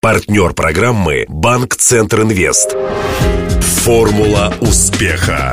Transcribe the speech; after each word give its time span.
Партнер 0.00 0.52
программы 0.52 1.24
«Банк 1.28 1.74
Центр 1.74 2.22
Инвест». 2.22 2.76
Формула 3.82 4.54
успеха. 4.60 5.52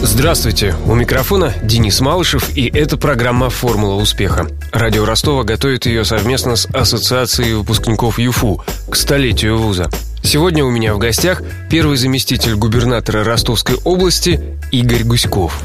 Здравствуйте, 0.00 0.76
у 0.86 0.94
микрофона 0.94 1.52
Денис 1.60 2.00
Малышев, 2.00 2.56
и 2.56 2.68
это 2.68 2.96
программа 2.96 3.50
«Формула 3.50 4.00
успеха». 4.00 4.46
Радио 4.70 5.04
Ростова 5.04 5.42
готовит 5.42 5.86
ее 5.86 6.04
совместно 6.04 6.54
с 6.54 6.66
Ассоциацией 6.66 7.54
выпускников 7.54 8.20
ЮФУ 8.20 8.62
к 8.88 8.94
столетию 8.94 9.58
вуза. 9.58 9.90
Сегодня 10.22 10.64
у 10.64 10.70
меня 10.70 10.94
в 10.94 10.98
гостях 10.98 11.42
первый 11.68 11.96
заместитель 11.96 12.54
губернатора 12.54 13.24
Ростовской 13.24 13.74
области 13.82 14.40
Игорь 14.70 15.02
Гуськов. 15.02 15.60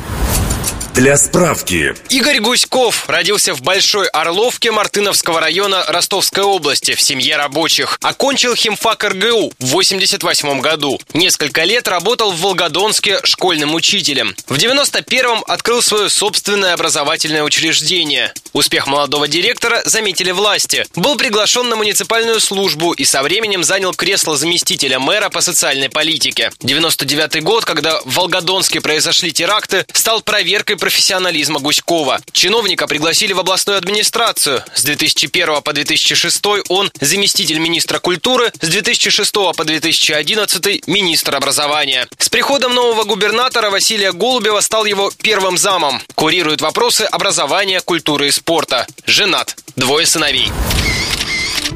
Для 0.99 1.15
справки. 1.15 1.95
Игорь 2.09 2.41
Гуськов 2.41 3.07
родился 3.07 3.53
в 3.53 3.61
Большой 3.61 4.07
Орловке 4.07 4.69
Мартыновского 4.69 5.39
района 5.39 5.85
Ростовской 5.87 6.43
области 6.43 6.93
в 6.93 7.01
семье 7.01 7.37
рабочих. 7.37 7.97
Окончил 8.01 8.53
химфак 8.53 9.05
РГУ 9.05 9.53
в 9.59 9.65
88 9.65 10.59
году. 10.59 10.99
Несколько 11.13 11.63
лет 11.63 11.87
работал 11.87 12.33
в 12.33 12.41
Волгодонске 12.41 13.21
школьным 13.23 13.75
учителем. 13.75 14.35
В 14.49 14.57
91-м 14.57 15.41
открыл 15.47 15.81
свое 15.81 16.09
собственное 16.09 16.73
образовательное 16.73 17.43
учреждение. 17.43 18.33
Успех 18.51 18.85
молодого 18.87 19.29
директора 19.29 19.81
заметили 19.85 20.31
власти. 20.31 20.85
Был 20.95 21.15
приглашен 21.15 21.69
на 21.69 21.77
муниципальную 21.77 22.41
службу 22.41 22.91
и 22.91 23.05
со 23.05 23.23
временем 23.23 23.63
занял 23.63 23.93
кресло 23.93 24.35
заместителя 24.35 24.99
мэра 24.99 25.29
по 25.29 25.39
социальной 25.39 25.89
политике. 25.89 26.51
99 26.59 27.41
год, 27.41 27.63
когда 27.63 28.01
в 28.01 28.15
Волгодонске 28.15 28.81
произошли 28.81 29.31
теракты, 29.31 29.85
стал 29.93 30.21
проверкой 30.21 30.75
профессионализма 30.89 31.59
Гуськова. 31.59 32.19
Чиновника 32.31 32.87
пригласили 32.87 33.31
в 33.33 33.39
областную 33.39 33.77
администрацию. 33.77 34.63
С 34.73 34.83
2001 34.83 35.61
по 35.61 35.71
2006 35.71 36.43
он 36.67 36.89
заместитель 36.99 37.59
министра 37.59 37.99
культуры, 37.99 38.51
с 38.59 38.67
2006 38.67 39.31
по 39.55 39.63
2011 39.63 40.87
министр 40.87 41.35
образования. 41.35 42.07
С 42.17 42.29
приходом 42.29 42.73
нового 42.73 43.03
губернатора 43.03 43.69
Василия 43.69 44.11
Голубева 44.13 44.61
стал 44.61 44.85
его 44.85 45.11
первым 45.21 45.59
замом. 45.59 46.01
Курирует 46.15 46.61
вопросы 46.61 47.03
образования, 47.03 47.81
культуры 47.81 48.29
и 48.29 48.31
спорта. 48.31 48.87
Женат. 49.05 49.57
Двое 49.75 50.07
сыновей. 50.07 50.47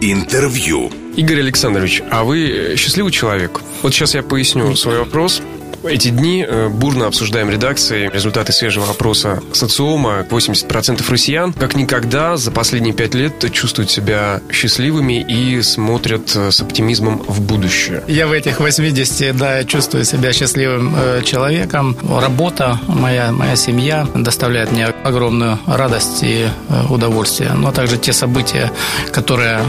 Интервью. 0.01 0.91
Игорь 1.15 1.41
Александрович, 1.41 2.01
а 2.09 2.23
вы 2.23 2.73
счастливый 2.77 3.11
человек? 3.11 3.61
Вот 3.83 3.93
сейчас 3.93 4.15
я 4.15 4.23
поясню 4.23 4.75
свой 4.75 4.97
вопрос. 4.97 5.43
Эти 5.83 6.09
дни 6.09 6.45
э, 6.47 6.69
бурно 6.69 7.07
обсуждаем 7.07 7.49
редакции 7.49 8.09
результаты 8.13 8.53
свежего 8.53 8.89
опроса 8.89 9.41
социома. 9.51 10.25
80% 10.29 11.03
россиян 11.09 11.53
как 11.53 11.75
никогда 11.75 12.37
за 12.37 12.51
последние 12.51 12.93
пять 12.93 13.13
лет 13.13 13.51
чувствуют 13.51 13.91
себя 13.91 14.41
счастливыми 14.51 15.21
и 15.21 15.61
смотрят 15.61 16.33
э, 16.35 16.51
с 16.51 16.61
оптимизмом 16.61 17.21
в 17.27 17.41
будущее. 17.41 18.03
Я 18.07 18.27
в 18.27 18.31
этих 18.31 18.59
80, 18.59 19.35
да, 19.35 19.63
чувствую 19.65 20.05
себя 20.05 20.31
счастливым 20.31 20.95
э, 20.95 21.21
человеком. 21.23 21.97
Работа, 22.09 22.79
моя, 22.87 23.31
моя 23.31 23.55
семья 23.55 24.07
доставляет 24.15 24.71
мне 24.71 24.85
огромную 24.85 25.59
радость 25.67 26.23
и 26.23 26.47
удовольствие. 26.89 27.51
Но 27.53 27.71
также 27.71 27.97
те 27.97 28.13
события, 28.13 28.71
которые 29.11 29.59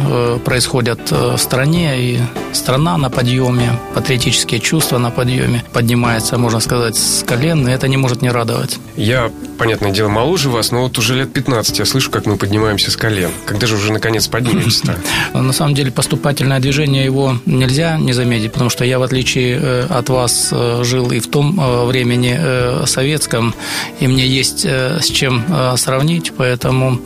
происходят 0.44 1.10
в 1.10 1.36
стране, 1.38 2.00
и 2.00 2.18
страна 2.52 2.96
на 2.96 3.10
подъеме, 3.10 3.78
патриотические 3.94 4.60
чувства 4.60 4.98
на 4.98 5.10
подъеме, 5.10 5.64
поднимают 5.72 5.93
поднимается, 5.94 6.38
можно 6.38 6.58
сказать, 6.58 6.96
с 6.96 7.22
колен, 7.22 7.68
и 7.68 7.70
это 7.70 7.86
не 7.86 7.96
может 7.96 8.20
не 8.20 8.28
радовать. 8.28 8.78
Я, 8.96 9.30
понятное 9.58 9.92
дело, 9.92 10.08
моложе 10.08 10.50
вас, 10.50 10.72
но 10.72 10.82
вот 10.82 10.98
уже 10.98 11.14
лет 11.14 11.32
15 11.32 11.78
я 11.78 11.84
слышу, 11.84 12.10
как 12.10 12.26
мы 12.26 12.36
поднимаемся 12.36 12.90
с 12.90 12.96
колен. 12.96 13.30
Когда 13.46 13.68
же 13.68 13.76
уже 13.76 13.92
наконец 13.92 14.26
поднимемся 14.26 14.98
На 15.34 15.52
самом 15.52 15.74
деле 15.74 15.92
поступательное 15.92 16.58
движение 16.58 17.04
его 17.04 17.38
нельзя 17.46 17.96
не 17.96 18.12
заметить, 18.12 18.52
потому 18.52 18.70
что 18.70 18.84
я, 18.84 18.98
в 18.98 19.02
отличие 19.02 19.56
э, 19.60 19.86
от 19.88 20.08
вас, 20.08 20.48
э, 20.50 20.82
жил 20.82 21.12
и 21.12 21.20
в 21.20 21.28
том 21.28 21.60
э, 21.60 21.84
времени 21.84 22.84
советском, 22.86 23.54
и 24.00 24.08
мне 24.08 24.26
есть 24.26 24.64
с 24.64 25.06
чем 25.06 25.44
сравнить, 25.76 26.32
поэтому 26.36 26.98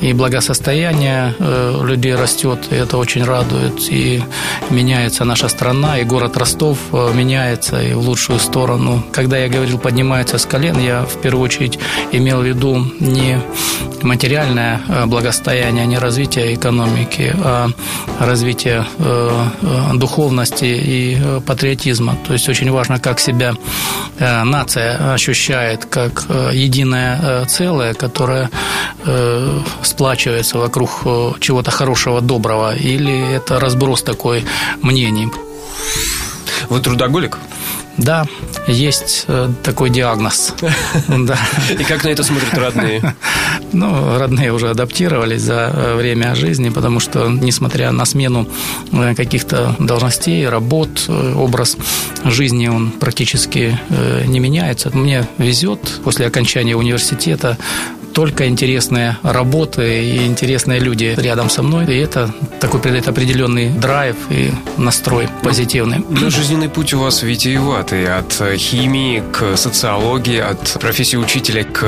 и 0.00 0.12
благосостояние 0.12 1.34
людей 1.82 2.14
растет, 2.14 2.58
и 2.70 2.74
это 2.74 2.96
очень 2.96 3.24
радует, 3.24 3.74
и 3.90 4.22
меняется 4.70 5.24
наша 5.24 5.48
страна, 5.48 5.98
и 5.98 6.04
город 6.04 6.36
Ростов 6.36 6.78
меняется, 6.92 7.82
и 7.82 7.92
в 7.92 8.08
лучшую 8.08 8.29
сторону. 8.38 9.02
Когда 9.12 9.38
я 9.38 9.48
говорил 9.48 9.78
«поднимается 9.78 10.38
с 10.38 10.46
колен», 10.46 10.78
я 10.78 11.02
в 11.02 11.20
первую 11.20 11.44
очередь 11.44 11.78
имел 12.12 12.40
в 12.40 12.44
виду 12.44 12.86
не 13.00 13.40
материальное 14.02 14.80
э, 14.88 15.06
благосостояние, 15.06 15.86
не 15.86 15.98
развитие 15.98 16.54
экономики, 16.54 17.34
а 17.36 17.68
развитие 18.18 18.86
э, 18.98 19.44
э, 19.62 19.94
духовности 19.94 20.64
и 20.64 21.18
патриотизма. 21.46 22.16
То 22.26 22.32
есть 22.32 22.48
очень 22.48 22.70
важно, 22.70 22.98
как 22.98 23.20
себя 23.20 23.54
нация 24.18 25.14
ощущает 25.14 25.86
как 25.86 26.26
единое 26.52 27.46
целое, 27.46 27.94
которое 27.94 28.50
сплачивается 29.82 30.58
вокруг 30.58 30.90
чего-то 31.40 31.70
хорошего, 31.70 32.20
доброго, 32.20 32.76
или 32.76 33.34
это 33.34 33.58
разброс 33.58 34.02
такой 34.02 34.44
мнений. 34.82 35.28
Вы 36.68 36.80
трудоголик? 36.80 37.38
Да, 37.96 38.26
есть 38.66 39.24
э, 39.28 39.48
такой 39.62 39.90
диагноз. 39.90 40.54
Да. 41.08 41.38
И 41.78 41.84
как 41.84 42.04
на 42.04 42.08
это 42.08 42.22
смотрят 42.22 42.54
родные? 42.54 43.14
Ну, 43.72 44.18
родные 44.18 44.52
уже 44.52 44.70
адаптировались 44.70 45.42
за 45.42 45.70
э, 45.72 45.94
время 45.94 46.34
жизни, 46.34 46.70
потому 46.70 46.98
что, 46.98 47.28
несмотря 47.28 47.92
на 47.92 48.04
смену 48.04 48.48
э, 48.92 49.14
каких-то 49.14 49.76
должностей, 49.78 50.48
работ, 50.48 51.08
образ 51.08 51.76
жизни, 52.24 52.68
он 52.68 52.90
практически 52.90 53.78
не 54.26 54.40
меняется. 54.40 54.90
Мне 54.92 55.26
везет 55.38 56.00
после 56.04 56.26
окончания 56.26 56.76
университета 56.76 57.58
только 58.20 58.46
интересные 58.48 59.16
работы 59.22 60.04
и 60.04 60.26
интересные 60.26 60.78
люди 60.78 61.14
рядом 61.16 61.48
со 61.48 61.62
мной. 61.62 61.86
И 61.86 61.96
это 61.96 62.30
такой 62.60 62.78
придает 62.78 63.08
определенный 63.08 63.70
драйв 63.70 64.14
и 64.28 64.50
настрой 64.76 65.26
позитивный. 65.42 66.04
Но 66.10 66.28
жизненный 66.28 66.68
путь 66.68 66.92
у 66.92 67.00
вас 67.00 67.22
витиеватый. 67.22 68.06
От 68.14 68.30
химии 68.58 69.22
к 69.32 69.56
социологии, 69.56 70.38
от 70.38 70.76
профессии 70.78 71.16
учителя 71.16 71.64
к 71.64 71.80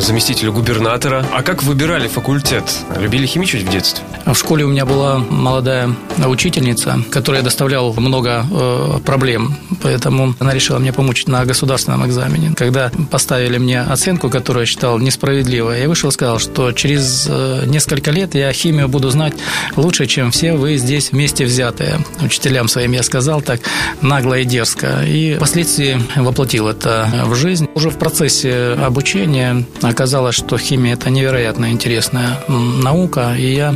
заместителю 0.00 0.54
губернатора. 0.54 1.26
А 1.30 1.42
как 1.42 1.62
выбирали 1.62 2.08
факультет? 2.08 2.64
Любили 2.98 3.26
химичить 3.26 3.64
в 3.64 3.70
детстве? 3.70 4.02
В 4.24 4.34
школе 4.34 4.64
у 4.64 4.68
меня 4.68 4.86
была 4.86 5.18
молодая 5.18 5.90
учительница, 6.26 7.00
которая 7.10 7.42
доставляла 7.42 7.92
много 8.00 8.46
э, 8.50 8.98
проблем. 9.04 9.54
Поэтому 9.82 10.34
она 10.40 10.54
решила 10.54 10.78
мне 10.78 10.94
помочь 10.94 11.26
на 11.26 11.44
государственном 11.44 12.06
экзамене. 12.06 12.54
Когда 12.56 12.90
поставили 13.10 13.58
мне 13.58 13.82
оценку, 13.82 14.30
которую 14.30 14.62
я 14.62 14.66
считал 14.66 14.98
несправедливой, 14.98 15.65
справедливо. 15.66 15.72
Я 15.72 15.88
вышел 15.88 16.10
и 16.10 16.12
сказал, 16.12 16.38
что 16.38 16.72
через 16.72 17.26
э, 17.28 17.64
несколько 17.66 18.10
лет 18.10 18.34
я 18.34 18.52
химию 18.52 18.88
буду 18.88 19.10
знать 19.10 19.34
лучше, 19.76 20.06
чем 20.06 20.30
все 20.30 20.54
вы 20.54 20.76
здесь 20.76 21.12
вместе 21.12 21.44
взятые. 21.44 21.98
Учителям 22.22 22.68
своим 22.68 22.92
я 22.92 23.02
сказал 23.02 23.42
так 23.42 23.60
нагло 24.02 24.34
и 24.34 24.44
дерзко. 24.44 25.02
И 25.06 25.36
впоследствии 25.36 26.00
воплотил 26.16 26.68
это 26.68 27.08
в 27.26 27.34
жизнь. 27.34 27.68
Уже 27.74 27.90
в 27.90 27.98
процессе 27.98 28.76
обучения 28.84 29.64
оказалось, 29.82 30.34
что 30.34 30.58
химия– 30.58 30.94
это 30.94 31.10
невероятно 31.10 31.70
интересная 31.70 32.38
наука. 32.48 33.34
И 33.38 33.54
я, 33.54 33.74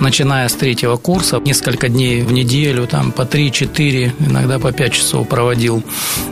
начиная 0.00 0.48
с 0.48 0.54
третьего 0.54 0.96
курса, 0.96 1.40
несколько 1.44 1.88
дней 1.88 2.22
в 2.22 2.32
неделю, 2.32 2.86
там 2.86 3.12
по 3.12 3.22
3-4, 3.22 4.12
иногда 4.30 4.58
по 4.58 4.72
5 4.72 4.92
часов 4.92 5.28
проводил 5.28 5.82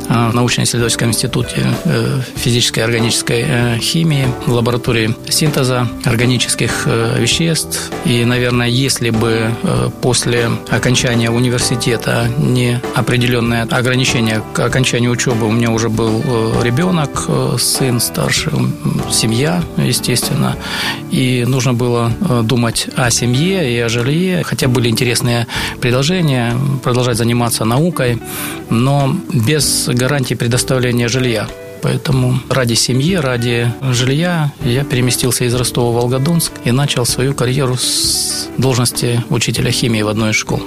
э, 0.09 0.31
в 0.31 0.35
научно-исследовательском 0.35 1.09
институте 1.09 1.67
э, 1.85 2.21
физической 2.37 2.81
и 2.81 2.83
органической 2.83 3.79
химии 3.79 4.27
лаборатории 4.47 4.86
лаборатории 4.87 5.15
синтеза 5.29 5.89
органических 6.05 6.87
э, 6.87 7.21
веществ. 7.21 7.91
И, 8.05 8.25
наверное, 8.25 8.69
если 8.69 9.11
бы 9.11 9.51
э, 9.63 9.91
после 10.01 10.49
окончания 10.71 11.31
университета 11.31 12.29
не 12.39 12.81
определенное 12.95 13.63
ограничение 13.63 14.43
к 14.55 14.61
окончанию 14.61 15.11
учебы, 15.11 15.47
у 15.47 15.53
меня 15.53 15.71
уже 15.71 15.89
был 15.89 16.23
э, 16.25 16.63
ребенок, 16.63 17.29
сын 17.59 18.01
старший, 18.01 18.53
семья, 19.11 19.63
естественно, 19.77 20.57
и 21.11 21.45
нужно 21.47 21.75
было 21.75 22.11
думать 22.43 22.89
о 22.97 23.11
семье 23.11 23.73
и 23.73 23.79
о 23.81 23.89
жилье, 23.89 24.43
хотя 24.45 24.69
были 24.69 24.89
интересные 24.89 25.47
предложения, 25.81 26.55
продолжать 26.83 27.17
заниматься 27.17 27.65
наукой, 27.65 28.19
но 28.71 29.15
без 29.33 29.89
гарантии 29.89 30.35
предоставления 30.35 31.09
жилья. 31.09 31.49
Поэтому 31.83 32.41
ради 32.49 32.75
семьи, 32.75 33.15
ради 33.15 33.73
жилья 33.93 34.53
я 34.65 34.85
переместился 34.85 35.45
из 35.45 35.55
Ростова 35.55 35.91
в 35.91 35.95
Волгодонск 35.95 36.53
и 36.65 36.71
начал 36.71 37.07
свою 37.07 37.35
карьеру 37.35 37.77
с 37.77 38.49
должности 38.59 39.23
учителя 39.31 39.71
химии 39.71 40.03
в 40.03 40.09
одной 40.09 40.31
из 40.31 40.37
школ. 40.37 40.61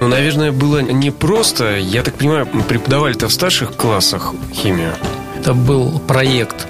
Ну, 0.00 0.08
наверное, 0.08 0.52
было 0.52 0.80
не 0.80 1.10
просто. 1.10 1.78
Я 1.78 2.02
так 2.02 2.14
понимаю, 2.14 2.46
преподавали-то 2.68 3.28
в 3.28 3.32
старших 3.32 3.74
классах 3.76 4.34
химию. 4.52 4.92
Это 5.38 5.54
был 5.54 6.00
проект 6.00 6.66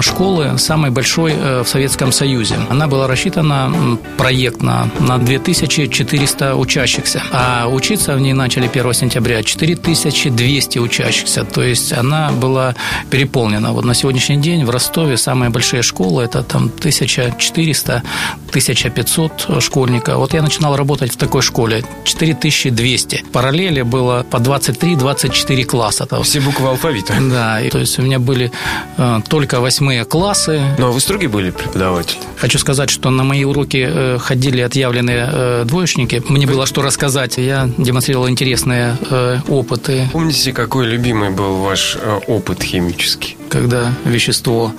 школы, 0.00 0.58
самой 0.58 0.90
большой 0.90 1.34
в 1.34 1.66
Советском 1.66 2.12
Союзе. 2.12 2.56
Она 2.70 2.86
была 2.86 3.06
рассчитана 3.06 3.98
проектно 4.16 4.90
на 5.00 5.18
2400 5.18 6.56
учащихся, 6.56 7.22
а 7.32 7.68
учиться 7.68 8.14
в 8.14 8.20
ней 8.20 8.32
начали 8.32 8.66
1 8.66 8.94
сентября 8.94 9.42
4200 9.42 10.78
учащихся, 10.78 11.44
то 11.44 11.62
есть 11.62 11.92
она 11.92 12.30
была 12.32 12.74
переполнена. 13.10 13.72
Вот 13.72 13.84
на 13.84 13.94
сегодняшний 13.94 14.36
день 14.36 14.64
в 14.64 14.70
Ростове 14.70 15.16
самые 15.16 15.50
большие 15.50 15.82
школы– 15.82 16.22
это 16.24 16.42
там 16.42 16.70
1400-1500 16.80 19.60
школьников. 19.60 20.16
Вот 20.16 20.34
я 20.34 20.42
начинал 20.42 20.76
работать 20.76 21.12
в 21.12 21.16
такой 21.16 21.42
школе, 21.42 21.84
4200. 22.04 23.16
В 23.16 23.30
параллели 23.30 23.82
было 23.82 24.24
по 24.30 24.38
23-24 24.38 25.64
класса. 25.64 26.08
Все 26.22 26.40
буквы 26.40 26.68
алфавита. 26.68 27.14
Да, 27.20 27.60
и, 27.60 27.70
то 27.70 27.78
есть 27.78 27.98
у 27.98 28.02
меня 28.02 28.18
были 28.18 28.50
э, 28.96 29.20
только 29.28 29.60
восьмые 29.74 30.04
классы. 30.04 30.62
Но 30.78 30.92
вы 30.92 31.00
строгий 31.00 31.26
были 31.26 31.50
преподаватель? 31.50 32.18
Хочу 32.36 32.60
сказать, 32.60 32.90
что 32.90 33.10
на 33.10 33.24
мои 33.24 33.42
уроки 33.42 33.84
э, 33.84 34.18
ходили 34.20 34.60
отъявленные 34.60 35.28
э, 35.32 35.64
двоечники. 35.64 36.22
Мне 36.28 36.46
было 36.46 36.64
что 36.64 36.80
рассказать. 36.80 37.38
Я 37.38 37.68
демонстрировал 37.76 38.28
интересные 38.28 38.96
э, 39.10 39.38
опыты. 39.48 40.08
Помните, 40.12 40.52
какой 40.52 40.86
любимый 40.86 41.30
был 41.30 41.56
ваш 41.56 41.98
опыт 42.28 42.62
химический? 42.62 43.36
Когда 43.54 43.92
вещество 44.04 44.72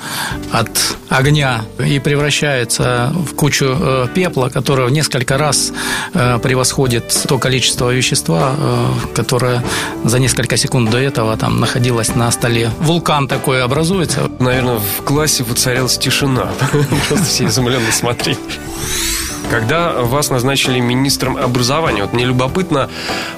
от 0.52 0.70
огня 1.08 1.64
и 1.80 1.98
превращается 2.00 3.14
в 3.16 3.34
кучу 3.34 3.68
э, 3.68 4.08
пепла, 4.14 4.50
которое 4.50 4.88
в 4.88 4.92
несколько 4.92 5.38
раз 5.38 5.72
э, 6.14 6.40
превосходит 6.40 7.06
то 7.26 7.40
количество 7.40 7.90
вещества, 7.90 8.54
э, 8.58 8.88
которое 9.16 9.64
за 10.04 10.20
несколько 10.20 10.58
секунд 10.58 10.90
до 10.90 10.98
этого 10.98 11.38
там 11.38 11.62
находилось 11.62 12.16
на 12.16 12.30
столе. 12.32 12.70
Вулкан 12.82 13.30
такой 13.30 13.64
образуется. 13.64 14.30
Наверное, 14.40 14.80
в 14.80 15.04
классе 15.04 15.46
воцарилась 15.46 15.98
тишина. 15.98 16.50
Просто 17.08 17.26
все 17.26 17.46
изумленно 17.46 17.94
смотрели. 17.94 18.38
Когда 19.50 19.94
вас 20.02 20.30
назначили 20.30 20.80
министром 20.80 21.38
образования, 21.38 22.04
вот 22.04 22.14
мне 22.14 22.26
любопытно, 22.26 22.90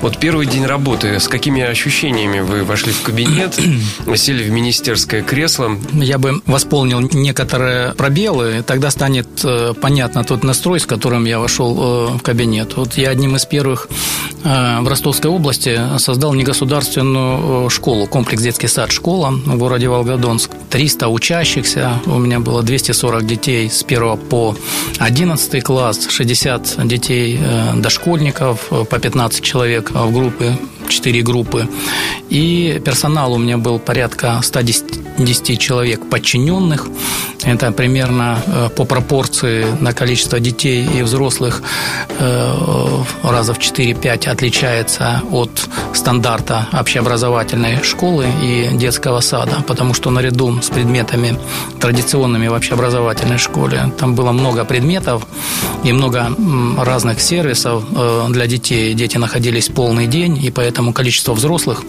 вот 0.02 0.18
первый 0.18 0.46
день 0.46 0.66
работы, 0.66 1.20
с 1.20 1.28
какими 1.28 1.62
ощущениями 1.62 2.40
вы 2.40 2.64
вошли 2.64 2.92
в 2.92 3.02
кабинет, 3.02 3.60
сели 4.16 4.44
в 4.44 4.52
министерское 4.52 5.22
кресло? 5.22 5.78
Я 5.94 6.18
бы 6.18 6.42
восполнил 6.46 7.00
некоторые 7.00 7.94
пробелы, 7.94 8.64
тогда 8.66 8.90
станет 8.92 9.28
э, 9.44 9.74
понятно 9.80 10.24
тот 10.24 10.44
настрой, 10.44 10.80
с 10.80 10.86
которым 10.86 11.26
я 11.26 11.40
вошел 11.40 11.76
э, 11.78 12.18
в 12.18 12.22
кабинет. 12.22 12.76
Вот 12.78 12.96
я 12.96 13.10
одним 13.10 13.36
из 13.36 13.46
первых 13.46 13.88
э, 14.44 14.80
в 14.82 14.88
Ростовской 14.88 15.30
области 15.30 15.80
создал 15.98 16.34
негосударственную 16.34 17.70
школу, 17.70 18.08
комплекс 18.08 18.42
детский 18.42 18.68
сад 18.68 18.92
школа 18.92 19.32
в 19.32 19.58
городе 19.58 19.88
Волгодонск. 19.88 20.52
300 20.70 21.08
учащихся, 21.08 22.00
у 22.06 22.20
меня 22.20 22.40
было 22.40 22.64
240 22.64 23.26
детей 23.26 23.70
с 23.70 23.84
1 23.84 24.18
по 24.18 24.56
11 25.00 25.64
класс, 25.64 25.97
60 26.10 26.88
детей 26.88 27.40
э, 27.40 27.74
дошкольников, 27.78 28.68
э, 28.72 28.86
по 28.86 29.00
15 29.00 29.44
человек 29.44 29.92
в 29.92 30.12
группы, 30.12 30.58
4 30.90 31.22
группы. 31.22 31.68
И 32.30 32.82
персонал 32.84 33.34
у 33.34 33.38
меня 33.38 33.58
был 33.58 33.80
порядка 33.80 34.40
110 34.42 35.60
человек 35.60 36.10
подчиненных. 36.10 36.88
Это 37.44 37.72
примерно 37.72 38.40
э, 38.46 38.70
по 38.76 38.86
пропорции 38.86 39.66
на 39.80 39.94
количество 39.94 40.40
детей 40.40 40.86
и 40.86 41.04
взрослых 41.04 41.62
раза 43.24 43.54
в 43.54 43.60
4-5 43.60 44.30
отличается 44.30 45.22
от 45.32 45.52
стандарта 45.94 46.68
общеобразовательной 46.72 47.84
школы 47.84 48.26
и 48.42 48.70
детского 48.74 49.22
сада, 49.22 49.64
потому 49.68 49.94
что 49.94 50.10
наряду 50.10 50.62
с 50.62 50.70
предметами 50.70 51.38
традиционными 51.80 52.48
в 52.48 52.54
общеобразовательной 52.54 53.38
школе 53.38 53.92
там 54.00 54.16
было 54.16 54.32
много 54.32 54.66
предметов, 54.66 55.28
и 55.84 55.94
много 55.94 56.32
разных 56.78 57.22
сервисов 57.22 57.84
э, 57.96 58.26
для 58.30 58.48
детей. 58.48 58.94
Дети 58.94 59.18
находились 59.18 59.70
полный 59.70 60.08
день, 60.08 60.38
и 60.44 60.52
поэтому 60.52 60.77
количество 60.94 61.34
взрослых 61.34 61.84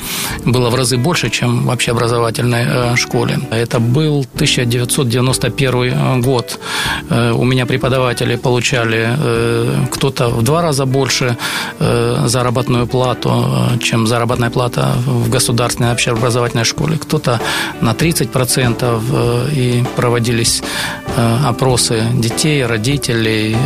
было 0.45 0.71
в 0.71 0.75
разы 0.75 0.97
больше, 0.97 1.31
чем 1.31 1.67
в 1.67 1.71
общеобразовательной 1.71 2.65
э, 2.67 2.97
школе. 2.97 3.39
Это 3.51 3.81
был 3.81 4.27
1991 4.35 5.75
э, 5.75 6.21
год. 6.21 6.59
У 7.11 7.45
меня 7.45 7.67
преподаватели 7.67 8.37
получали 8.37 9.09
кто-то 9.91 10.29
в 10.29 10.43
два 10.43 10.63
раза 10.63 10.87
больше 10.87 11.37
заработную 11.79 12.87
плату, 12.87 13.45
чем 13.83 14.07
заработная 14.07 14.51
плата 14.51 14.95
в 15.07 15.31
государственной 15.31 15.93
общеобразовательной 15.93 16.65
школе. 16.65 16.99
Кто-то 16.99 17.41
на 17.81 17.93
30% 17.93 19.55
и 19.55 19.85
проводились 19.97 20.63
опросы 21.45 22.05
детей, 22.15 22.65
родителей, 22.65 23.57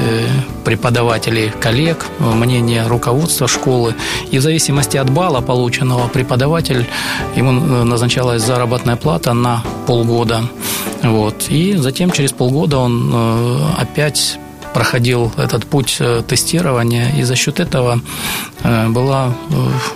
преподавателей, 0.65 1.51
коллег, 1.61 2.07
мнение 2.19 2.87
руководства 2.87 3.49
школы. 3.49 3.95
И 4.31 4.39
в 4.39 4.43
зависимости 4.43 4.97
от 4.97 5.11
балла 5.13 5.41
полученного 5.41 6.09
преподаватель, 6.09 6.87
ему 7.37 7.53
назначалась 7.85 8.43
заработная 8.43 8.97
плата 8.97 9.33
на 9.33 9.63
полгода. 9.87 10.43
Вот. 11.03 11.47
И 11.51 11.75
затем 11.77 12.11
через 12.11 12.33
полгода 12.33 12.79
он 12.79 13.11
э, 13.13 13.59
опять 13.79 14.39
проходил 14.75 15.33
этот 15.37 15.67
путь 15.67 15.97
э, 16.01 16.23
тестирования, 16.27 17.11
и 17.19 17.23
за 17.23 17.37
счет 17.37 17.61
этого 17.61 18.01
э, 18.63 18.89
была 18.89 19.35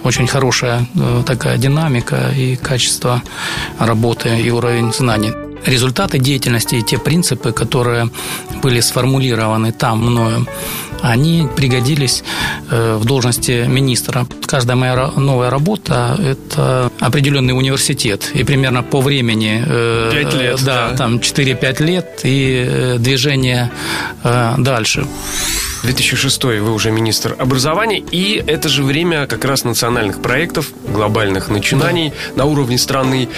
очень 0.04 0.26
хорошая 0.26 0.86
такая 1.26 1.58
динамика 1.58 2.30
и 2.36 2.56
качество 2.56 3.22
работы 3.78 4.40
и 4.40 4.50
уровень 4.50 4.92
знаний 4.92 5.45
результаты 5.66 6.18
деятельности 6.18 6.76
и 6.76 6.82
те 6.82 6.98
принципы, 6.98 7.52
которые 7.52 8.10
были 8.62 8.80
сформулированы 8.80 9.72
там 9.72 9.98
мною, 9.98 10.46
они 11.02 11.48
пригодились 11.56 12.24
э, 12.70 12.96
в 12.96 13.04
должности 13.04 13.66
министра. 13.68 14.26
Каждая 14.46 14.76
моя 14.76 15.10
новая 15.16 15.50
работа– 15.50 16.16
это 16.24 16.90
определенный 17.00 17.52
университет. 17.52 18.30
И 18.34 18.44
примерно 18.44 18.82
по 18.82 19.00
времени… 19.00 19.62
Э, 19.66 20.10
Пять 20.12 20.34
лет. 20.34 20.64
Да, 20.64 20.90
да. 20.90 20.96
там 20.96 21.16
4-5 21.16 21.84
лет 21.84 22.20
и 22.24 22.64
э, 22.66 22.96
движение 22.98 23.70
дальше. 24.58 25.06
2006 25.86 26.44
вы 26.44 26.72
уже 26.72 26.90
министр 26.90 27.36
образования, 27.38 27.98
и 27.98 28.42
это 28.46 28.68
же 28.68 28.82
время 28.82 29.26
как 29.26 29.44
раз 29.44 29.64
национальных 29.64 30.20
проектов, 30.20 30.72
глобальных 30.88 31.48
начинаний 31.48 32.12
да. 32.34 32.44
на 32.44 32.50
уровне 32.50 32.76
страны, 32.76 33.28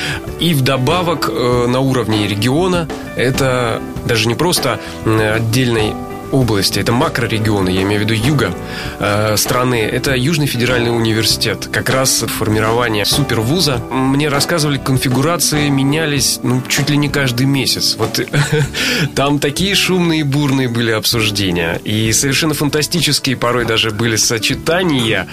и 0.41 0.55
вдобавок 0.55 1.29
на 1.29 1.81
уровне 1.81 2.27
региона. 2.27 2.89
Это 3.17 3.83
даже 4.07 4.29
не 4.29 4.35
просто 4.35 4.81
отдельный 5.05 5.93
области, 6.33 6.79
это 6.79 6.93
макрорегионы, 6.93 7.71
я 7.71 7.83
имею 7.83 8.01
в 8.01 8.05
виду 8.05 8.15
юга 8.15 8.55
э, 8.99 9.37
страны, 9.37 9.81
это 9.81 10.15
Южный 10.17 10.47
федеральный 10.47 10.95
университет. 10.95 11.69
Как 11.73 11.91
раз 11.91 12.25
формирование 12.27 13.05
супервуза. 13.05 13.79
Мне 13.91 14.29
рассказывали, 14.29 14.79
конфигурации 14.79 15.69
менялись 15.69 16.41
ну, 16.43 16.63
чуть 16.69 16.91
ли 16.91 16.97
не 16.97 17.09
каждый 17.09 17.47
месяц. 17.47 17.97
Вот 17.99 18.21
там 19.15 19.39
такие 19.39 19.75
шумные 19.75 20.21
и 20.21 20.23
бурные 20.23 20.69
были 20.69 20.91
обсуждения. 20.91 21.81
И 21.85 22.13
совершенно 22.13 22.55
фантастические 22.55 23.37
порой 23.37 23.65
даже 23.65 23.91
были 23.91 24.17
сочетания. 24.17 25.27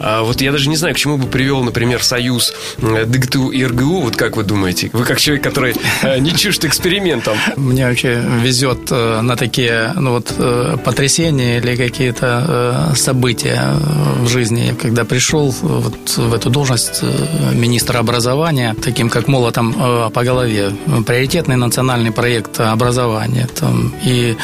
А, 0.00 0.22
вот 0.22 0.40
я 0.40 0.52
даже 0.52 0.68
не 0.68 0.76
знаю, 0.76 0.94
к 0.94 0.98
чему 0.98 1.16
бы 1.16 1.26
привел, 1.26 1.62
например, 1.62 2.02
союз 2.02 2.52
э, 2.78 3.04
ДГТУ 3.06 3.50
и 3.50 3.64
РГУ. 3.64 4.00
Вот 4.00 4.16
как 4.16 4.36
вы 4.36 4.42
думаете? 4.42 4.90
Вы 4.92 5.04
как 5.04 5.20
человек, 5.20 5.44
который 5.44 5.74
э, 6.02 6.18
не 6.18 6.34
чужд 6.34 6.64
экспериментом. 6.64 7.36
Мне 7.56 7.86
вообще 7.86 8.22
везет 8.42 8.90
э, 8.90 9.20
на 9.20 9.36
такие, 9.36 9.92
ну 9.96 10.12
вот, 10.12 10.34
потрясения 10.84 11.58
или 11.58 11.76
какие-то 11.76 12.90
э, 12.92 12.96
события 12.96 13.74
в 14.20 14.28
жизни. 14.28 14.74
Когда 14.80 15.04
пришел 15.04 15.54
вот 15.62 16.16
в 16.16 16.34
эту 16.34 16.50
должность 16.50 17.00
э, 17.02 17.54
министра 17.54 17.98
образования, 17.98 18.74
таким 18.82 19.08
как 19.10 19.28
молотом 19.28 19.74
по 20.12 20.24
голове, 20.24 20.72
приоритетный 21.06 21.56
национальный 21.56 22.10
проект 22.10 22.60
образования, 22.60 23.48
там, 23.60 23.92
и 24.04 24.36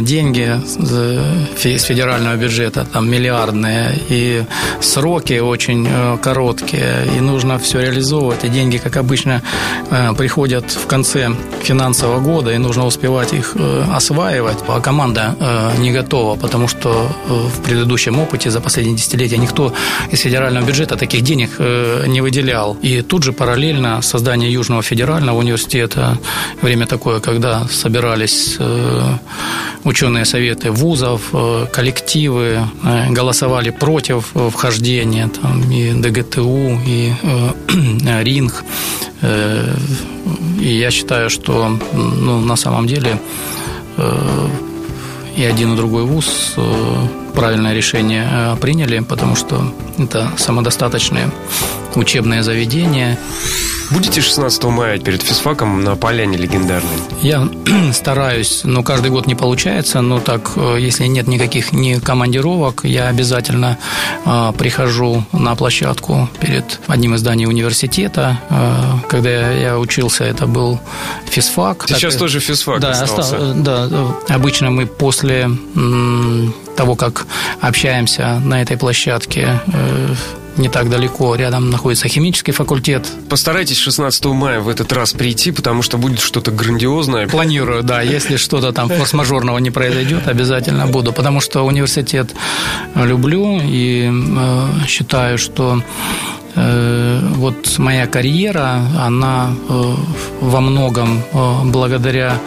деньги 0.00 0.60
с 0.66 1.82
федерального 1.84 2.36
бюджета 2.36 2.86
там 2.92 3.10
миллиардные, 3.10 3.98
и 4.08 4.44
сроки 4.80 5.38
очень 5.40 5.88
короткие, 6.22 7.06
и 7.16 7.20
нужно 7.20 7.58
все 7.58 7.80
реализовывать, 7.80 8.44
и 8.44 8.48
деньги, 8.48 8.78
как 8.78 8.96
обычно, 8.96 9.42
приходят 10.16 10.70
в 10.70 10.86
конце 10.86 11.30
финансового 11.62 12.20
года, 12.20 12.52
и 12.52 12.58
нужно 12.58 12.86
успевать 12.86 13.32
их 13.32 13.56
осваивать, 13.92 14.58
а 14.68 14.80
команда 14.80 15.19
года 15.20 15.36
э, 15.40 15.80
не 15.80 15.92
готова, 15.92 16.36
потому 16.36 16.68
что 16.68 17.08
в 17.28 17.62
предыдущем 17.62 18.18
опыте 18.18 18.50
за 18.50 18.60
последние 18.60 18.96
десятилетия 18.96 19.38
никто 19.38 19.72
из 20.12 20.20
федерального 20.20 20.66
бюджета 20.66 20.96
таких 20.96 21.22
денег 21.22 21.58
не 22.06 22.20
выделял. 22.20 22.76
И 22.82 23.02
тут 23.02 23.22
же 23.22 23.32
параллельно 23.32 24.02
создание 24.02 24.52
Южного 24.52 24.82
федерального 24.82 25.38
университета, 25.38 26.18
время 26.62 26.86
такое, 26.86 27.20
когда 27.20 27.66
собирались 27.70 28.58
ученые 29.84 30.24
советы 30.24 30.70
вузов, 30.70 31.32
коллективы, 31.72 32.60
голосовали 33.10 33.70
против 33.70 34.32
вхождения, 34.50 35.28
там, 35.28 35.70
и 35.72 35.92
ДГТУ, 35.92 36.80
и 36.86 37.12
РИНГ. 38.22 38.64
И 40.60 40.74
я 40.78 40.90
считаю, 40.90 41.30
что 41.30 41.78
ну, 41.92 42.40
на 42.40 42.56
самом 42.56 42.86
деле 42.86 43.18
э, 43.96 44.48
и 45.36 45.44
один 45.44 45.74
и 45.74 45.76
другой 45.76 46.04
вуз 46.04 46.54
э, 46.56 47.06
правильное 47.34 47.74
решение 47.74 48.26
э, 48.30 48.56
приняли, 48.60 49.00
потому 49.00 49.36
что 49.36 49.72
это 49.98 50.30
самодостаточные 50.36 51.30
учебные 51.94 52.42
заведения. 52.42 53.18
Будете 53.90 54.20
16 54.20 54.64
мая 54.64 54.98
перед 54.98 55.22
физфаком 55.22 55.82
на 55.82 55.96
поляне 55.96 56.38
легендарной? 56.38 56.96
Я 57.22 57.48
стараюсь, 57.92 58.62
но 58.62 58.84
каждый 58.84 59.10
год 59.10 59.26
не 59.26 59.34
получается, 59.34 60.00
но 60.00 60.20
так, 60.20 60.52
э, 60.56 60.76
если 60.78 61.06
нет 61.06 61.26
никаких 61.26 61.72
ни 61.72 61.94
командировок, 61.94 62.82
я 62.84 63.08
обязательно 63.08 63.78
э, 64.24 64.52
прихожу 64.56 65.24
на 65.32 65.56
площадку 65.56 66.28
перед 66.40 66.78
одним 66.86 67.14
из 67.14 67.20
зданий 67.20 67.46
университета. 67.46 68.40
Э, 68.48 69.08
когда 69.08 69.50
я 69.50 69.76
учился, 69.76 70.24
это 70.24 70.46
был 70.46 70.78
физфак. 71.28 71.86
Сейчас 71.88 72.14
так, 72.14 72.20
тоже 72.20 72.38
физфак 72.38 72.80
да, 72.80 72.90
остался. 72.90 73.36
Остал, 73.36 73.54
да, 73.54 73.88
обычно 74.28 74.70
мы 74.70 74.86
после 74.86 75.50
того, 76.76 76.94
как 76.94 77.26
общаемся 77.60 78.40
на 78.44 78.62
этой 78.62 78.76
площадке, 78.76 79.60
э, 79.66 80.14
не 80.56 80.68
так 80.68 80.88
далеко, 80.90 81.34
рядом 81.34 81.70
находится 81.70 82.08
химический 82.08 82.52
факультет. 82.52 83.06
Постарайтесь 83.28 83.78
16 83.78 84.24
мая 84.26 84.60
в 84.60 84.68
этот 84.68 84.92
раз 84.92 85.12
прийти, 85.12 85.52
потому 85.52 85.82
что 85.82 85.98
будет 85.98 86.20
что-то 86.20 86.50
грандиозное. 86.50 87.28
Планирую, 87.28 87.82
да, 87.82 88.02
если 88.02 88.36
что-то 88.36 88.72
там 88.72 88.88
форс-мажорного 88.88 89.58
не 89.58 89.70
произойдет, 89.70 90.28
обязательно 90.28 90.86
буду, 90.86 91.12
потому 91.12 91.40
что 91.40 91.62
университет 91.62 92.30
люблю 92.94 93.60
и 93.62 94.10
э, 94.10 94.68
считаю, 94.86 95.38
что 95.38 95.82
вот 96.54 97.78
моя 97.78 98.06
карьера, 98.06 98.80
она 98.98 99.50
э, 99.68 99.94
во 100.40 100.60
многом 100.60 101.22
э, 101.32 101.64
благодаря 101.64 102.38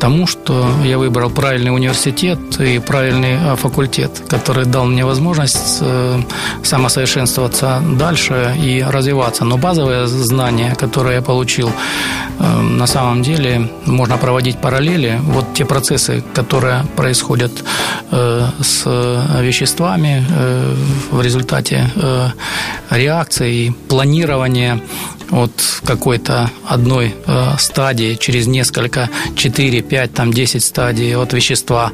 тому, 0.00 0.26
что 0.26 0.68
я 0.84 0.98
выбрал 0.98 1.30
правильный 1.30 1.70
университет 1.70 2.38
и 2.60 2.78
правильный 2.78 3.56
факультет, 3.56 4.22
который 4.28 4.64
дал 4.64 4.86
мне 4.86 5.04
возможность 5.04 5.82
самосовершенствоваться 6.62 7.82
дальше 7.98 8.54
и 8.62 8.82
развиваться. 8.82 9.44
Но 9.44 9.58
базовые 9.58 10.06
знания, 10.06 10.74
которые 10.74 11.16
я 11.16 11.22
получил, 11.22 11.70
на 12.42 12.86
самом 12.86 13.22
деле 13.22 13.70
можно 13.86 14.16
проводить 14.16 14.58
параллели. 14.58 15.18
Вот 15.22 15.54
те 15.54 15.64
процессы, 15.64 16.24
которые 16.34 16.84
происходят 16.96 17.52
с 18.10 18.84
веществами 19.40 20.24
в 21.10 21.22
результате 21.22 21.88
реакции 22.90 23.66
и 23.66 23.70
планирование 23.70 24.80
от 25.32 25.52
какой-то 25.84 26.50
одной 26.68 27.14
э, 27.26 27.56
стадии 27.58 28.14
через 28.14 28.46
несколько, 28.46 29.08
4, 29.36 29.82
5, 29.82 30.14
там 30.14 30.32
10 30.32 30.62
стадий 30.62 31.16
от 31.16 31.32
вещества 31.32 31.90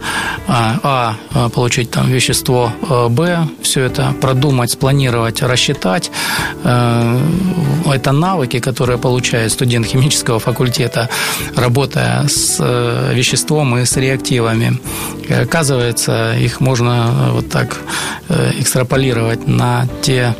а, 0.49 0.79
а, 0.83 1.17
а 1.33 1.49
получить 1.49 1.91
там 1.91 2.09
вещество 2.11 2.73
э, 2.91 3.09
Б, 3.09 3.49
все 3.63 3.83
это 3.83 4.13
продумать, 4.21 4.73
спланировать, 4.73 5.43
рассчитать. 5.43 6.11
Э, 6.65 7.21
это 7.87 8.13
навыки, 8.13 8.59
которые 8.59 8.99
получает 8.99 9.53
студент 9.53 9.87
химического 9.87 10.41
факультета, 10.41 11.09
работая 11.57 12.27
с 12.29 12.59
веществом 13.15 13.79
и 13.79 13.85
с 13.85 13.97
реактивами. 13.97 14.81
И 15.29 15.33
оказывается, 15.33 16.35
их 16.37 16.61
можно 16.61 17.31
вот 17.33 17.51
так 17.51 17.79
экстраполировать 18.59 19.47
на 19.47 19.87
те 20.03 20.35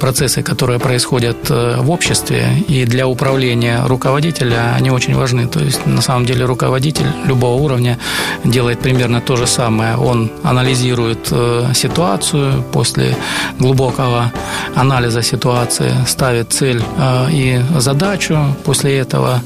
процессы, 0.00 0.42
которые 0.42 0.78
происходят 0.78 1.48
в 1.48 1.90
обществе, 1.90 2.64
и 2.68 2.84
для 2.84 3.06
управления 3.06 3.82
руководителя 3.86 4.74
они 4.76 4.90
очень 4.90 5.14
важны. 5.14 5.46
То 5.48 5.60
есть, 5.60 5.86
на 5.86 6.02
самом 6.02 6.26
деле, 6.26 6.44
руководитель 6.44 7.06
любого 7.26 7.60
уровня 7.60 7.98
делает 8.44 8.80
примерно 8.80 9.20
то 9.20 9.36
же 9.36 9.46
самое. 9.46 9.96
Он 9.96 10.30
анализирует 10.42 11.28
э, 11.30 11.72
ситуацию 11.74 12.62
после 12.72 13.16
глубокого 13.58 14.32
анализа 14.74 15.22
ситуации, 15.22 15.92
ставит 16.06 16.52
цель 16.52 16.82
э, 16.98 17.30
и 17.30 17.60
задачу 17.78 18.38
после 18.64 18.98
этого 18.98 19.42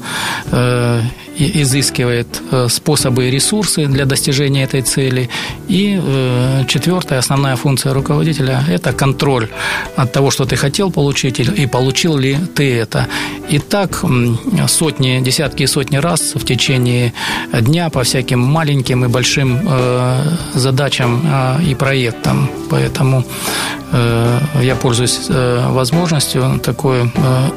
э, 0.51 1.01
изыскивает 1.37 2.27
э, 2.51 2.67
способы 2.69 3.27
и 3.27 3.31
ресурсы 3.31 3.85
для 3.87 4.05
достижения 4.05 4.63
этой 4.63 4.81
цели. 4.81 5.29
И 5.67 5.99
э, 6.01 6.63
четвертая 6.67 7.19
основная 7.19 7.55
функция 7.55 7.93
руководителя– 7.93 8.63
это 8.69 8.93
контроль 8.93 9.49
от 9.95 10.11
того, 10.11 10.31
что 10.31 10.45
ты 10.45 10.55
хотел 10.55 10.91
получить, 10.91 11.39
и 11.39 11.67
получил 11.67 12.17
ли 12.17 12.37
ты 12.55 12.75
это. 12.75 13.07
И 13.49 13.59
так 13.59 14.03
сотни, 14.67 15.21
десятки 15.23 15.63
и 15.63 15.67
сотни 15.67 15.97
раз 15.97 16.35
в 16.35 16.45
течение 16.45 17.13
дня 17.53 17.89
по 17.89 18.03
всяким 18.03 18.39
маленьким 18.39 19.05
и 19.05 19.07
большим 19.07 19.59
э, 19.67 20.23
задачам 20.53 21.21
и 21.69 21.75
проектам. 21.75 22.49
Поэтому 22.69 23.23
я 23.91 24.75
пользуюсь 24.75 25.27
возможностью. 25.29 26.59
Такой, 26.63 27.11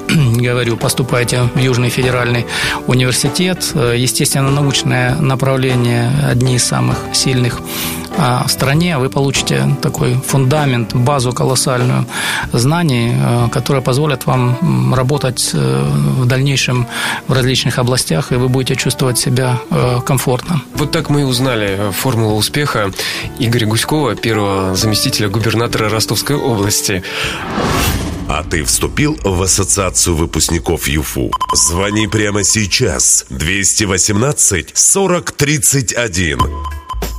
говорю, 0.36 0.76
поступайте 0.76 1.42
в 1.54 1.58
Южный 1.58 1.88
федеральный 1.88 2.46
университет, 2.86 3.72
Э, 3.78 3.94
естественно-научное 3.96 5.16
направление 5.16 6.10
одни 6.30 6.56
из 6.56 6.64
самых 6.64 6.98
сильных 7.12 7.60
а 8.18 8.44
в 8.46 8.50
стране, 8.50 8.98
вы 8.98 9.08
получите 9.08 9.76
такой 9.80 10.14
фундамент, 10.14 10.94
базу 10.94 11.32
колоссальную 11.32 12.04
знаний, 12.52 13.12
э, 13.14 13.48
которые 13.50 13.82
позволят 13.82 14.26
вам 14.26 14.94
работать 14.94 15.50
э, 15.54 15.84
в 16.18 16.26
дальнейшем 16.26 16.86
в 17.28 17.32
различных 17.32 17.78
областях, 17.78 18.32
и 18.32 18.34
вы 18.34 18.48
будете 18.48 18.76
чувствовать 18.76 19.18
себя 19.18 19.58
комфортно. 20.04 20.60
Вот 20.74 20.90
так 20.90 21.10
мы 21.10 21.20
и 21.20 21.24
узнали 21.24 21.92
формулу 21.92 22.36
успеха 22.36 22.90
Игоря 23.38 23.66
Гуськова, 23.66 24.14
первого 24.16 24.74
заместителя 24.74 25.28
губернатора 25.28 25.88
Ростовской 25.88 26.36
области. 26.36 27.02
А 28.28 28.44
ты 28.44 28.62
вступил 28.62 29.18
в 29.24 29.42
ассоциацию 29.42 30.14
выпускников 30.14 30.86
ЮФУ? 30.86 31.30
Звони 31.54 32.06
прямо 32.06 32.44
сейчас. 32.44 33.24
218 33.30 34.72
40 34.74 35.32
31. 35.32 36.77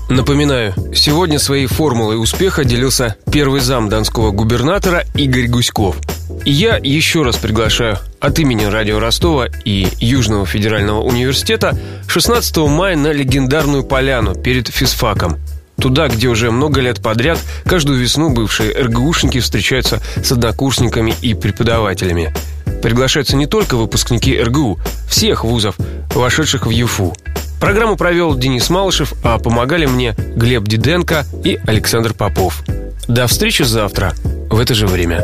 Напоминаю, 0.09 0.73
сегодня 0.93 1.39
своей 1.39 1.67
формулой 1.67 2.21
успеха 2.21 2.63
делился 2.63 3.15
первый 3.31 3.61
зам 3.61 3.89
донского 3.89 4.31
губернатора 4.31 5.05
Игорь 5.15 5.47
Гуськов. 5.47 5.97
И 6.45 6.51
я 6.51 6.77
еще 6.81 7.23
раз 7.23 7.37
приглашаю 7.37 7.97
от 8.19 8.39
имени 8.39 8.65
Радио 8.65 8.99
Ростова 8.99 9.47
и 9.65 9.87
Южного 9.99 10.45
федерального 10.45 11.01
университета 11.01 11.77
16 12.07 12.57
мая 12.57 12.95
на 12.95 13.11
легендарную 13.11 13.83
поляну 13.83 14.35
перед 14.35 14.67
физфаком– 14.67 15.37
Туда, 15.79 16.09
где 16.09 16.27
уже 16.27 16.51
много 16.51 16.81
лет 16.81 17.01
подряд 17.01 17.39
каждую 17.65 17.99
весну 17.99 18.29
бывшие 18.29 18.73
РГУшники 18.73 19.39
встречаются 19.39 20.01
с 20.21 20.31
однокурсниками 20.31 21.13
и 21.21 21.33
преподавателями. 21.33 22.33
Приглашаются 22.81 23.37
не 23.37 23.45
только 23.45 23.75
выпускники 23.75 24.41
РГУ, 24.41 24.79
всех 25.07 25.43
вузов, 25.45 25.77
вошедших 26.13 26.67
в 26.67 26.69
ЮФУ. 26.69 27.13
Программу 27.59 27.97
провел 27.97 28.35
Денис 28.35 28.69
Малышев, 28.69 29.13
а 29.23 29.37
помогали 29.37 29.85
мне 29.85 30.15
Глеб 30.17 30.63
Диденко 30.63 31.25
и 31.43 31.59
Александр 31.67 32.13
Попов. 32.13 32.63
До 33.07 33.27
встречи 33.27 33.63
завтра 33.63 34.13
в 34.49 34.59
это 34.59 34.73
же 34.73 34.87
время. 34.87 35.23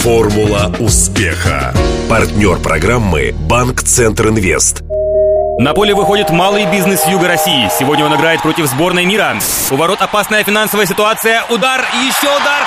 Формула 0.00 0.74
успеха. 0.80 1.72
Партнер 2.08 2.58
программы 2.58 3.32
«Банк 3.32 3.82
Центр 3.82 4.28
Инвест». 4.28 4.82
На 5.58 5.74
поле 5.74 5.94
выходит 5.94 6.30
малый 6.30 6.66
бизнес 6.66 7.06
Юга 7.06 7.28
России. 7.28 7.68
Сегодня 7.78 8.04
он 8.06 8.16
играет 8.16 8.42
против 8.42 8.66
сборной 8.66 9.04
мира. 9.04 9.36
У 9.70 9.76
ворот 9.76 10.00
опасная 10.00 10.42
финансовая 10.42 10.86
ситуация. 10.86 11.44
Удар, 11.50 11.82
еще 12.04 12.26
удар. 12.26 12.66